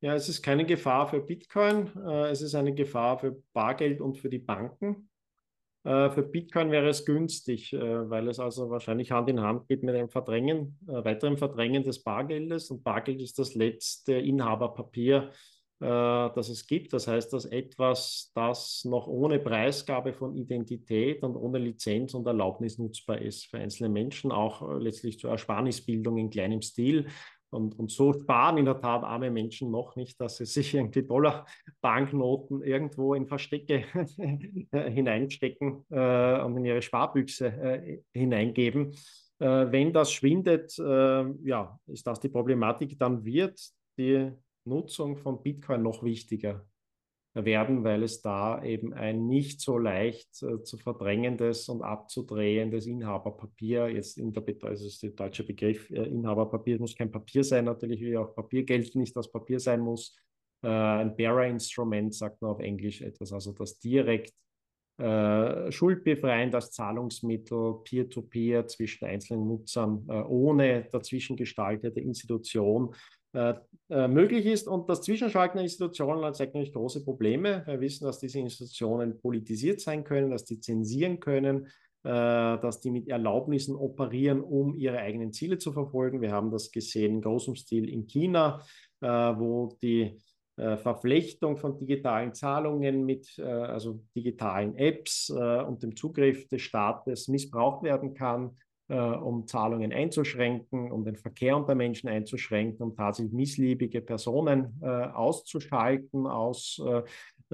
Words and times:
Ja, 0.00 0.14
es 0.14 0.28
ist 0.28 0.42
keine 0.42 0.66
Gefahr 0.66 1.08
für 1.08 1.20
Bitcoin, 1.20 1.90
äh, 2.06 2.28
es 2.28 2.42
ist 2.42 2.54
eine 2.54 2.74
Gefahr 2.74 3.18
für 3.18 3.42
Bargeld 3.54 4.02
und 4.02 4.18
für 4.18 4.28
die 4.28 4.38
Banken. 4.38 5.08
Äh, 5.84 6.10
für 6.10 6.22
Bitcoin 6.22 6.70
wäre 6.70 6.88
es 6.90 7.06
günstig, 7.06 7.72
äh, 7.72 8.10
weil 8.10 8.28
es 8.28 8.38
also 8.38 8.68
wahrscheinlich 8.68 9.10
Hand 9.10 9.30
in 9.30 9.40
Hand 9.40 9.68
geht 9.68 9.82
mit 9.82 9.94
einem 9.94 10.10
Verdrängen, 10.10 10.78
weiteren 10.86 11.38
Verdrängen 11.38 11.82
des 11.82 12.02
Bargeldes. 12.02 12.70
Und 12.70 12.84
Bargeld 12.84 13.22
ist 13.22 13.38
das 13.38 13.54
letzte 13.54 14.14
Inhaberpapier, 14.14 15.30
das 15.78 16.48
es 16.48 16.66
gibt. 16.66 16.94
Das 16.94 17.06
heißt, 17.06 17.34
dass 17.34 17.44
etwas, 17.44 18.32
das 18.34 18.86
noch 18.86 19.06
ohne 19.08 19.38
Preisgabe 19.38 20.14
von 20.14 20.34
Identität 20.34 21.22
und 21.22 21.36
ohne 21.36 21.58
Lizenz 21.58 22.14
und 22.14 22.26
Erlaubnis 22.26 22.78
nutzbar 22.78 23.20
ist 23.20 23.44
für 23.44 23.58
einzelne 23.58 23.90
Menschen, 23.90 24.32
auch 24.32 24.78
letztlich 24.78 25.18
zur 25.18 25.32
Ersparnisbildung 25.32 26.16
in 26.16 26.30
kleinem 26.30 26.62
Stil. 26.62 27.08
Und, 27.50 27.78
und 27.78 27.90
so 27.90 28.12
sparen 28.12 28.58
in 28.58 28.64
der 28.64 28.80
Tat 28.80 29.04
arme 29.04 29.30
Menschen 29.30 29.70
noch 29.70 29.96
nicht, 29.96 30.20
dass 30.20 30.36
sie 30.36 30.46
sich 30.46 30.74
irgendwie 30.74 31.02
Dollar-Banknoten 31.02 32.62
irgendwo 32.62 33.14
in 33.14 33.26
Verstecke 33.26 33.84
hineinstecken 34.72 35.84
äh, 35.90 36.40
und 36.40 36.56
in 36.56 36.64
ihre 36.64 36.82
Sparbüchse 36.82 37.46
äh, 37.46 38.02
hineingeben. 38.12 38.92
Äh, 39.38 39.66
wenn 39.70 39.92
das 39.92 40.12
schwindet, 40.12 40.78
äh, 40.78 41.24
ja, 41.44 41.78
ist 41.86 42.06
das 42.06 42.20
die 42.20 42.28
Problematik, 42.28 42.98
dann 42.98 43.24
wird 43.24 43.60
die 43.98 44.32
Nutzung 44.64 45.16
von 45.16 45.42
Bitcoin 45.42 45.82
noch 45.82 46.02
wichtiger 46.02 46.66
werden, 47.44 47.84
weil 47.84 48.02
es 48.02 48.22
da 48.22 48.62
eben 48.62 48.94
ein 48.94 49.26
nicht 49.26 49.60
so 49.60 49.78
leicht 49.78 50.42
äh, 50.42 50.62
zu 50.62 50.78
verdrängendes 50.78 51.68
und 51.68 51.82
abzudrehendes 51.82 52.86
Inhaberpapier, 52.86 53.88
jetzt 53.88 54.18
in 54.18 54.32
der 54.32 54.42
also 54.62 54.86
ist 54.86 55.02
der 55.02 55.10
deutsche 55.10 55.44
Begriff 55.44 55.90
äh, 55.90 56.04
Inhaberpapier, 56.04 56.78
muss 56.78 56.96
kein 56.96 57.10
Papier 57.10 57.44
sein, 57.44 57.66
natürlich 57.66 58.00
wie 58.00 58.16
auch 58.16 58.34
Papiergeld 58.34 58.94
nicht 58.94 59.14
das 59.14 59.30
Papier 59.30 59.60
sein 59.60 59.80
muss. 59.80 60.16
Äh, 60.62 60.68
ein 60.68 61.14
Bearer-Instrument 61.14 62.14
sagt 62.14 62.40
man 62.40 62.52
auf 62.52 62.60
Englisch 62.60 63.02
etwas, 63.02 63.32
also 63.32 63.52
das 63.52 63.78
direkt 63.78 64.32
äh, 64.98 65.70
schuldbefreiend 65.70 66.54
als 66.54 66.70
Zahlungsmittel 66.70 67.80
peer-to-peer 67.84 68.62
-peer 68.62 68.66
zwischen 68.66 69.04
einzelnen 69.04 69.46
Nutzern 69.46 70.06
äh, 70.08 70.22
ohne 70.22 70.88
dazwischen 70.90 71.36
gestaltete 71.36 72.00
Institution 72.00 72.94
möglich 73.88 74.46
ist. 74.46 74.66
Und 74.66 74.88
das 74.88 75.02
Zwischenschalten 75.02 75.58
der 75.58 75.64
Institutionen 75.64 76.24
hat 76.24 76.40
eigentlich 76.40 76.72
große 76.72 77.04
Probleme. 77.04 77.62
Wir 77.66 77.80
wissen, 77.80 78.04
dass 78.04 78.18
diese 78.18 78.40
Institutionen 78.40 79.20
politisiert 79.20 79.80
sein 79.80 80.04
können, 80.04 80.30
dass 80.30 80.44
die 80.44 80.60
zensieren 80.60 81.20
können, 81.20 81.68
äh, 82.06 82.58
dass 82.60 82.80
die 82.80 82.92
mit 82.92 83.08
Erlaubnissen 83.08 83.74
operieren, 83.74 84.40
um 84.40 84.76
ihre 84.76 84.98
eigenen 84.98 85.32
Ziele 85.32 85.58
zu 85.58 85.72
verfolgen. 85.72 86.20
Wir 86.20 86.30
haben 86.30 86.52
das 86.52 86.70
gesehen 86.70 87.16
in 87.16 87.20
großem 87.20 87.56
Stil 87.56 87.88
in 87.88 88.06
China, 88.06 88.62
äh, 89.00 89.08
wo 89.08 89.76
die 89.82 90.16
äh, 90.56 90.76
Verflechtung 90.76 91.56
von 91.56 91.76
digitalen 91.76 92.32
Zahlungen 92.32 93.04
mit 93.04 93.36
also 93.40 94.04
digitalen 94.14 94.76
Apps 94.76 95.30
und 95.30 95.82
dem 95.82 95.96
Zugriff 95.96 96.46
des 96.46 96.62
Staates 96.62 97.26
missbraucht 97.26 97.82
werden 97.82 98.14
kann 98.14 98.52
äh, 98.52 98.65
um 98.94 99.46
Zahlungen 99.46 99.92
einzuschränken, 99.92 100.92
um 100.92 101.04
den 101.04 101.16
Verkehr 101.16 101.56
unter 101.56 101.74
Menschen 101.74 102.08
einzuschränken, 102.08 102.86
um 102.86 102.96
tatsächlich 102.96 103.32
missliebige 103.32 104.00
Personen 104.00 104.80
äh, 104.80 104.86
auszuschalten 104.86 106.26
aus 106.26 106.80
äh, 106.84 106.98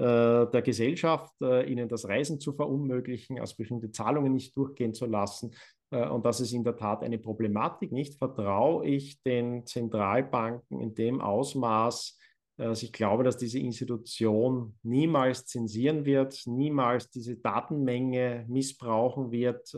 äh 0.01 0.51
der 0.51 0.61
Gesellschaft, 0.61 1.33
äh, 1.41 1.69
ihnen 1.71 1.89
das 1.89 2.07
Reisen 2.07 2.39
zu 2.39 2.53
verunmöglichen, 2.53 3.39
aus 3.39 3.55
bestimmte 3.55 3.91
Zahlungen 3.91 4.33
nicht 4.33 4.55
durchgehen 4.55 4.93
zu 4.93 5.07
lassen. 5.07 5.55
Äh, 5.89 6.07
und 6.07 6.23
das 6.25 6.39
ist 6.39 6.53
in 6.53 6.63
der 6.63 6.75
Tat 6.75 7.01
eine 7.01 7.17
Problematik. 7.17 7.91
Nicht 7.91 8.17
vertraue 8.19 8.85
ich 8.85 9.21
den 9.23 9.65
Zentralbanken 9.65 10.81
in 10.81 10.93
dem 10.93 11.19
Ausmaß, 11.19 12.19
also 12.55 12.85
ich 12.85 12.93
glaube, 12.93 13.23
dass 13.23 13.37
diese 13.37 13.57
Institution 13.57 14.77
niemals 14.83 15.47
zensieren 15.47 16.05
wird, 16.05 16.39
niemals 16.45 17.09
diese 17.09 17.35
Datenmenge 17.35 18.45
missbrauchen 18.47 19.31
wird, 19.31 19.73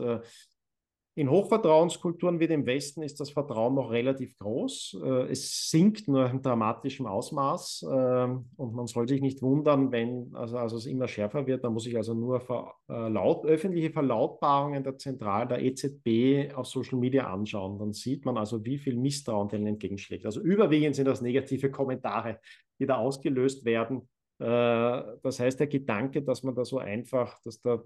in 1.16 1.30
Hochvertrauenskulturen 1.30 2.40
wie 2.40 2.46
dem 2.46 2.66
Westen 2.66 3.02
ist 3.02 3.18
das 3.20 3.30
Vertrauen 3.30 3.74
noch 3.74 3.90
relativ 3.90 4.36
groß. 4.36 4.98
Äh, 5.02 5.30
es 5.30 5.70
sinkt 5.70 6.08
nur 6.08 6.28
in 6.28 6.42
dramatischem 6.42 7.06
Ausmaß 7.06 7.86
ähm, 7.90 8.50
und 8.56 8.74
man 8.74 8.86
soll 8.86 9.08
sich 9.08 9.22
nicht 9.22 9.40
wundern, 9.40 9.90
wenn 9.90 10.34
also, 10.34 10.58
also 10.58 10.76
es 10.76 10.84
immer 10.84 11.08
schärfer 11.08 11.46
wird. 11.46 11.64
Da 11.64 11.70
muss 11.70 11.86
ich 11.86 11.96
also 11.96 12.12
nur 12.12 12.40
verlaut, 12.40 13.46
öffentliche 13.46 13.90
Verlautbarungen 13.90 14.84
der 14.84 14.98
Zentral, 14.98 15.48
der 15.48 15.62
EZB 15.62 16.54
auf 16.54 16.66
Social 16.66 16.98
Media 16.98 17.32
anschauen. 17.32 17.78
Dann 17.78 17.94
sieht 17.94 18.26
man 18.26 18.36
also, 18.36 18.62
wie 18.66 18.76
viel 18.76 18.98
Misstrauen 18.98 19.48
denen 19.48 19.68
entgegenschlägt. 19.68 20.26
Also 20.26 20.42
überwiegend 20.42 20.96
sind 20.96 21.08
das 21.08 21.22
negative 21.22 21.70
Kommentare, 21.70 22.40
die 22.78 22.84
da 22.84 22.96
ausgelöst 22.96 23.64
werden. 23.64 24.06
Äh, 24.38 25.02
das 25.22 25.40
heißt, 25.40 25.60
der 25.60 25.66
Gedanke, 25.66 26.20
dass 26.20 26.42
man 26.42 26.54
da 26.54 26.66
so 26.66 26.78
einfach, 26.78 27.40
dass 27.42 27.58
da 27.62 27.82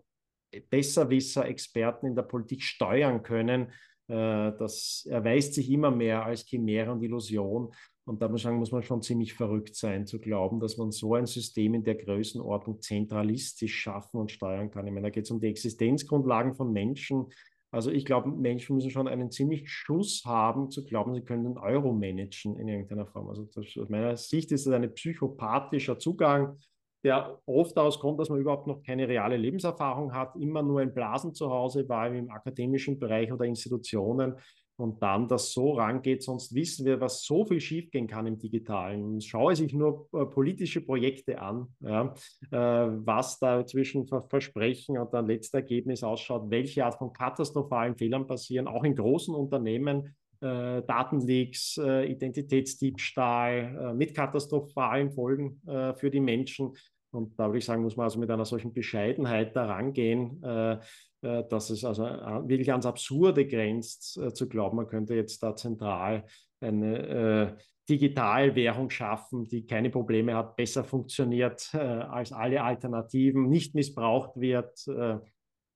Besserwisser, 0.69 1.47
Experten 1.47 2.06
in 2.06 2.16
der 2.16 2.22
Politik 2.22 2.62
steuern 2.62 3.22
können, 3.22 3.72
äh, 4.09 4.53
das 4.59 5.06
erweist 5.09 5.55
sich 5.55 5.71
immer 5.71 5.91
mehr 5.91 6.25
als 6.25 6.44
Chimäre 6.44 6.93
und 6.93 7.03
Illusion. 7.03 7.72
Und 8.05 8.21
da 8.21 8.28
muss, 8.28 8.43
sagen, 8.43 8.59
muss 8.59 8.72
man 8.72 8.83
schon 8.83 9.03
ziemlich 9.03 9.34
verrückt 9.34 9.77
sein, 9.77 10.06
zu 10.06 10.19
glauben, 10.19 10.59
dass 10.59 10.77
man 10.77 10.91
so 10.91 11.15
ein 11.15 11.27
System 11.27 11.75
in 11.75 11.84
der 11.84 11.94
Größenordnung 11.94 12.81
zentralistisch 12.81 13.77
schaffen 13.77 14.19
und 14.19 14.33
steuern 14.33 14.71
kann. 14.71 14.87
Ich 14.87 14.93
meine, 14.93 15.06
da 15.06 15.11
geht 15.11 15.25
es 15.25 15.31
um 15.31 15.41
die 15.41 15.47
Existenzgrundlagen 15.47 16.55
von 16.55 16.72
Menschen. 16.72 17.27
Also 17.71 17.93
ich 17.93 18.05
glaube, 18.05 18.31
Menschen 18.31 18.75
müssen 18.75 18.91
schon 18.91 19.06
einen 19.06 19.31
ziemlich 19.31 19.71
Schuss 19.71 20.25
haben, 20.25 20.71
zu 20.71 20.84
glauben, 20.84 21.15
sie 21.15 21.22
können 21.22 21.44
den 21.44 21.59
Euro 21.59 21.93
managen 21.93 22.59
in 22.59 22.67
irgendeiner 22.67 23.06
Form. 23.06 23.28
Also 23.28 23.44
das, 23.44 23.67
aus 23.78 23.88
meiner 23.88 24.17
Sicht 24.17 24.50
ist 24.50 24.67
das 24.67 24.75
ein 24.75 24.93
psychopathischer 24.93 25.97
Zugang 26.00 26.59
der 27.05 27.38
oft 27.47 27.77
daraus 27.77 27.99
kommt, 27.99 28.21
dass 28.21 28.28
man 28.28 28.41
überhaupt 28.41 28.66
noch 28.66 28.83
keine 28.83 29.09
reale 29.09 29.37
Lebenserfahrung 29.37 30.12
hat, 30.12 30.37
immer 30.37 30.62
nur 30.62 30.83
in 30.83 30.93
Blasen 30.93 31.34
zu 31.34 31.50
Hause 31.50 31.88
war, 31.88 32.12
im 32.12 32.31
akademischen 32.31 32.99
Bereich 32.99 33.33
oder 33.33 33.44
Institutionen 33.44 34.37
und 34.81 35.03
dann 35.03 35.28
das 35.28 35.53
so 35.53 35.72
rangeht, 35.72 36.22
sonst 36.22 36.55
wissen 36.55 36.87
wir, 36.87 37.00
was 37.00 37.22
so 37.22 37.44
viel 37.44 37.61
schiefgehen 37.61 38.06
kann 38.06 38.27
im 38.27 38.38
Digitalen. 38.38 39.21
Schaue 39.21 39.55
sich 39.55 39.72
nur 39.72 40.09
äh, 40.12 40.25
politische 40.25 40.81
Projekte 40.81 41.41
an, 41.41 41.69
ja, 41.81 42.15
äh, 42.50 42.56
was 42.56 43.38
da 43.38 43.65
zwischen 43.67 44.06
Versprechen 44.06 44.99
und 44.99 45.12
dann 45.12 45.27
letzter 45.27 45.59
Ergebnis 45.59 46.03
ausschaut, 46.03 46.50
welche 46.50 46.84
Art 46.84 46.97
von 46.97 47.12
katastrophalen 47.12 47.97
Fehlern 47.97 48.27
passieren, 48.27 48.67
auch 48.67 48.84
in 48.84 48.97
großen 48.97 49.34
Unternehmen, 49.34 50.15
Datenleaks, 50.40 51.76
äh, 51.76 52.06
Identitätsdiebstahl 52.06 53.90
äh, 53.90 53.94
mit 53.94 54.14
katastrophalen 54.14 55.10
Folgen 55.10 55.60
äh, 55.66 55.94
für 55.94 56.10
die 56.10 56.20
Menschen. 56.20 56.74
Und 57.12 57.38
da 57.38 57.46
würde 57.46 57.58
ich 57.58 57.64
sagen, 57.64 57.82
muss 57.82 57.96
man 57.96 58.04
also 58.04 58.18
mit 58.18 58.30
einer 58.30 58.44
solchen 58.44 58.72
Bescheidenheit 58.72 59.54
daran 59.54 59.92
gehen, 59.92 60.42
äh, 60.42 60.78
äh, 61.22 61.44
dass 61.48 61.70
es 61.70 61.84
also 61.84 62.04
wirklich 62.04 62.70
ans 62.70 62.86
Absurde 62.86 63.46
grenzt, 63.46 64.18
zu 64.34 64.48
glauben, 64.48 64.76
man 64.76 64.86
könnte 64.86 65.14
jetzt 65.14 65.42
da 65.42 65.54
zentral 65.54 66.24
eine 66.60 67.56
Digitalwährung 67.88 68.90
schaffen, 68.90 69.48
die 69.48 69.66
keine 69.66 69.90
Probleme 69.90 70.34
hat, 70.36 70.56
besser 70.56 70.84
funktioniert 70.84 71.74
als 71.74 72.32
alle 72.32 72.62
Alternativen, 72.62 73.48
nicht 73.48 73.74
missbraucht 73.74 74.38
wird 74.38 74.86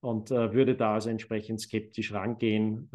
und 0.01 0.31
würde 0.31 0.77
da 0.77 0.95
also 0.95 1.09
entsprechend 1.09 1.61
skeptisch 1.63 2.13
rangehen. 2.13 2.91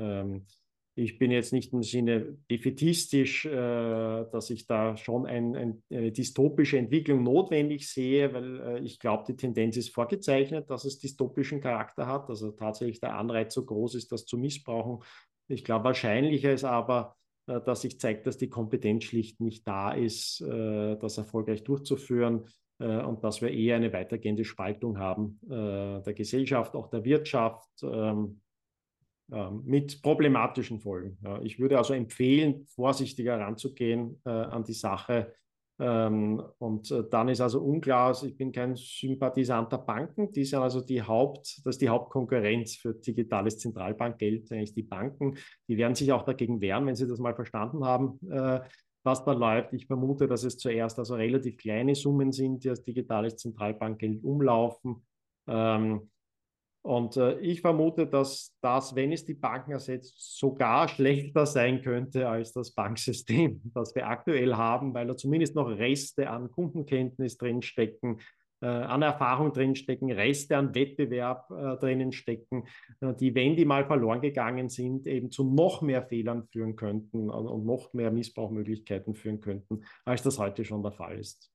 Ich 0.96 1.18
bin 1.18 1.32
jetzt 1.32 1.54
nicht 1.54 1.72
im 1.72 1.82
Sinne 1.82 2.38
defetistisch, 2.52 3.46
äh, 3.46 3.52
dass 3.52 4.50
ich 4.50 4.66
da 4.66 4.98
schon 4.98 5.26
ein, 5.26 5.56
ein, 5.56 5.84
eine 5.90 6.12
dystopische 6.12 6.78
Entwicklung 6.78 7.24
notwendig 7.24 7.90
sehe, 7.90 8.34
weil 8.34 8.60
äh, 8.60 8.80
ich 8.80 9.00
glaube, 9.00 9.24
die 9.28 9.36
Tendenz 9.36 9.78
ist 9.78 9.94
vorgezeichnet, 9.94 10.70
dass 10.70 10.86
es 10.86 11.00
dystopischen 11.00 11.62
Charakter 11.62 12.08
hat, 12.08 12.30
also 12.30 12.52
tatsächlich 12.52 13.00
der 13.00 13.16
Anreiz 13.16 13.54
so 13.54 13.66
groß 13.66 13.96
ist, 13.96 14.12
das 14.12 14.26
zu 14.26 14.38
missbrauchen. 14.38 15.04
Ich 15.48 15.64
glaube, 15.64 15.86
wahrscheinlicher 15.86 16.52
ist 16.52 16.66
aber, 16.66 17.16
äh, 17.48 17.62
dass 17.62 17.82
sich 17.82 18.00
zeigt, 18.00 18.28
dass 18.28 18.38
die 18.38 18.50
Kompetenz 18.50 19.06
schlicht 19.06 19.40
nicht 19.40 19.68
da 19.68 19.92
ist, 19.92 20.42
äh, 20.42 20.98
das 20.98 21.18
erfolgreich 21.18 21.64
durchzuführen 21.64 22.46
äh, 22.80 23.02
und 23.04 23.24
dass 23.24 23.42
wir 23.42 23.52
eher 23.52 23.76
eine 23.76 23.94
weitergehende 23.94 24.46
Spaltung 24.46 24.98
haben 24.98 25.40
äh, 25.46 26.02
der 26.02 26.14
Gesellschaft, 26.14 26.76
auch 26.76 26.90
der 26.90 27.04
Wirtschaft. 27.06 27.70
Ähm, 27.84 28.42
mit 29.64 30.02
problematischen 30.02 30.80
Folgen. 30.80 31.18
Ich 31.44 31.60
würde 31.60 31.78
also 31.78 31.94
empfehlen, 31.94 32.66
vorsichtiger 32.66 33.38
heranzugehen 33.38 34.20
äh, 34.26 34.30
an 34.30 34.64
die 34.64 34.74
Sache. 34.74 35.34
Ähm, 35.82 36.44
und 36.58 36.92
äh, 36.92 37.04
dann 37.10 37.30
ist 37.30 37.40
also 37.40 37.62
unklar, 37.62 38.08
also 38.08 38.28
ich 38.28 38.36
bin 38.36 38.52
kein 38.52 38.76
Sympathisant 38.76 39.72
der 39.72 39.78
Banken, 39.78 40.30
die 40.32 40.44
sind 40.44 40.60
also 40.60 40.82
die 40.82 41.02
Haupt, 41.02 41.62
das 41.64 41.76
ist 41.76 41.82
die 41.82 41.88
Hauptkonkurrenz 41.88 42.76
für 42.76 42.94
digitales 42.94 43.60
Zentralbankgeld, 43.60 44.52
eigentlich 44.52 44.74
die 44.74 44.84
Banken. 44.84 45.38
Die 45.70 45.78
werden 45.78 45.96
sich 45.96 46.12
auch 46.12 46.24
dagegen 46.24 46.60
wehren, 46.60 46.86
wenn 46.86 46.96
sie 46.96 47.08
das 47.08 47.20
mal 47.20 47.34
verstanden 47.34 47.86
haben, 47.86 48.20
äh, 48.30 48.60
was 49.04 49.24
da 49.24 49.32
läuft. 49.32 49.72
Ich 49.74 49.88
vermute, 49.88 50.28
dass 50.28 50.44
es 50.44 50.58
zuerst 50.58 51.00
also 51.00 51.16
relativ 51.16 51.56
kleine 51.56 51.96
Summen 51.96 52.34
sind, 52.34 52.66
die 52.66 52.70
als 52.70 52.84
digitales 52.84 53.38
Zentralbankgeld 53.38 54.22
umlaufen. 54.22 55.08
Ähm, 55.48 56.10
Und 56.90 57.18
äh, 57.18 57.38
ich 57.42 57.62
vermute, 57.62 58.08
dass 58.08 58.58
das, 58.62 58.96
wenn 58.96 59.12
es 59.12 59.24
die 59.24 59.36
Banken 59.36 59.74
ersetzt, 59.74 60.16
sogar 60.40 60.88
schlechter 60.88 61.46
sein 61.46 61.84
könnte 61.84 62.28
als 62.28 62.52
das 62.52 62.72
Banksystem, 62.72 63.62
das 63.76 63.94
wir 63.94 64.08
aktuell 64.08 64.56
haben, 64.56 64.92
weil 64.96 65.06
da 65.06 65.16
zumindest 65.16 65.54
noch 65.54 65.68
Reste 65.68 66.32
an 66.32 66.50
Kundenkenntnis 66.50 67.38
drinstecken, 67.38 68.22
äh, 68.64 68.66
an 68.66 69.04
Erfahrung 69.04 69.54
drinstecken, 69.54 70.12
Reste 70.12 70.58
an 70.58 70.74
Wettbewerb 70.74 71.52
äh, 71.52 71.78
drinnen 71.78 72.12
stecken, 72.12 72.64
äh, 73.02 73.14
die, 73.14 73.36
wenn 73.36 73.56
die 73.56 73.66
mal 73.66 73.86
verloren 73.86 74.22
gegangen 74.22 74.70
sind, 74.70 75.06
eben 75.06 75.30
zu 75.30 75.44
noch 75.44 75.84
mehr 75.84 76.02
Fehlern 76.02 76.48
führen 76.48 76.76
könnten 76.76 77.30
und, 77.30 77.46
und 77.46 77.68
noch 77.68 77.94
mehr 77.94 78.10
Missbrauchmöglichkeiten 78.10 79.14
führen 79.14 79.42
könnten, 79.42 79.84
als 80.06 80.24
das 80.24 80.40
heute 80.40 80.66
schon 80.66 80.82
der 80.82 80.94
Fall 80.94 81.20
ist. 81.20 81.52